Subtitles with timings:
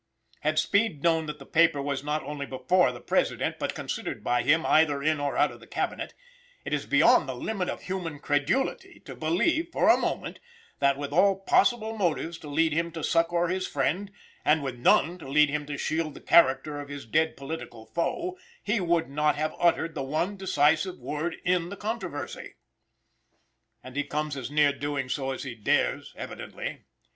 [0.39, 4.41] Had Speed known that the paper was, not only "before" the President, but considered by
[4.41, 6.15] him, either in or out of the Cabinet,
[6.65, 10.39] it is beyond the limit of human credulity to believe, for a moment,
[10.79, 14.11] that, with all possible motives to lead him to succor his friend,
[14.43, 18.39] and with none to lead him to shield the character of his dead political foe,
[18.63, 22.55] he would not have uttered the one decisive word in the controversy.
[23.83, 26.85] And he comes as near doing so as he dares, evidently.